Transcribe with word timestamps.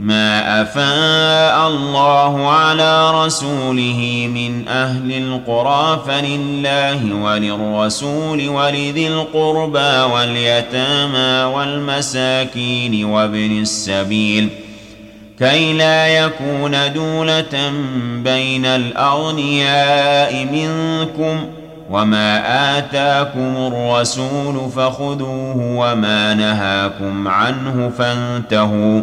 ما 0.00 0.62
أفاء 0.62 1.68
الله 1.68 2.48
على 2.48 3.24
رسوله 3.24 4.30
من 4.34 4.68
أهل 4.68 5.12
القرى 5.12 6.02
فلله 6.06 7.14
وللرسول 7.14 8.48
ولذي 8.48 9.08
القربى 9.08 10.12
واليتامى 10.14 11.54
والمساكين 11.54 13.04
وابن 13.04 13.60
السبيل 13.60 14.48
كي 15.38 15.72
لا 15.72 16.08
يكون 16.08 16.92
دولة 16.94 17.72
بين 18.24 18.66
الأغنياء 18.66 20.44
منكم 20.44 21.46
وما 21.90 22.78
آتاكم 22.78 23.56
الرسول 23.56 24.70
فخذوه 24.70 25.56
وما 25.56 26.34
نهاكم 26.34 27.28
عنه 27.28 27.92
فانتهوا 27.98 29.02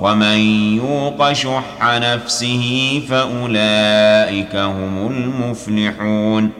ومن 0.00 0.38
يوق 0.76 1.32
شح 1.32 1.62
نفسه 1.82 3.02
فأولئك 3.08 4.56
هم 4.56 5.06
المفلحون 5.06 6.50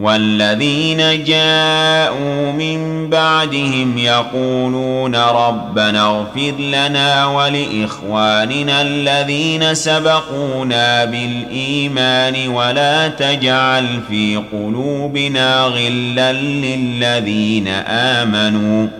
والذين 0.00 1.24
جاءوا 1.24 2.52
من 2.52 3.10
بعدهم 3.10 3.98
يقولون 3.98 5.16
ربنا 5.16 6.06
اغفر 6.06 6.54
لنا 6.58 7.26
ولإخواننا 7.26 8.82
الذين 8.82 9.74
سبقونا 9.74 11.04
بالإيمان 11.04 12.48
ولا 12.48 13.08
تجعل 13.08 13.86
في 14.08 14.42
قلوبنا 14.52 15.60
غلا 15.62 16.32
للذين 16.32 17.68
آمنوا 17.88 18.99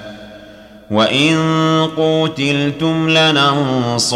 وان 0.91 1.37
قوتلتم 1.97 3.09
لننصرنكم 3.09 4.07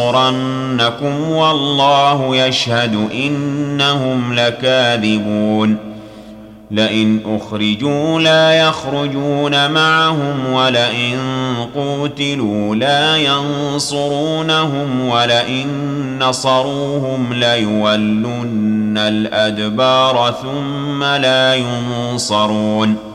والله 1.31 2.35
يشهد 2.35 3.09
انهم 3.13 4.33
لكاذبون 4.33 5.77
لئن 6.71 7.19
اخرجوا 7.25 8.19
لا 8.19 8.53
يخرجون 8.53 9.71
معهم 9.71 10.53
ولئن 10.53 11.17
قوتلوا 11.75 12.75
لا 12.75 13.17
ينصرونهم 13.17 15.07
ولئن 15.07 15.67
نصروهم 16.19 17.33
ليولن 17.33 18.97
الادبار 18.97 20.35
ثم 20.41 21.03
لا 21.03 21.55
ينصرون 21.55 23.14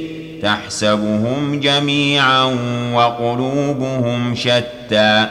تحسبهم 0.41 1.59
جميعا 1.59 2.43
وقلوبهم 2.93 4.35
شتى. 4.35 5.27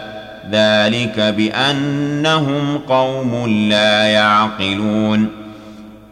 ذلك 0.52 1.20
بأنهم 1.20 2.80
قوم 2.88 3.46
لا 3.68 4.04
يعقلون. 4.04 5.28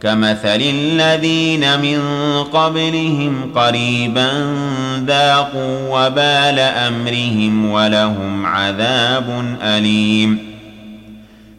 كمثل 0.01 0.61
الذين 0.61 1.79
من 1.79 1.99
قبلهم 2.43 3.51
قريبا 3.55 4.29
ذاقوا 5.05 6.07
وبال 6.07 6.59
أمرهم 6.59 7.71
ولهم 7.71 8.45
عذاب 8.45 9.57
أليم. 9.63 10.48